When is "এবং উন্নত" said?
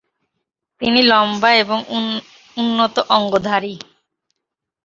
1.53-2.95